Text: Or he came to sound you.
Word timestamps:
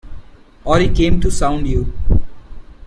Or 0.65 0.79
he 0.79 0.89
came 0.89 1.21
to 1.21 1.29
sound 1.29 1.67
you. 1.67 1.93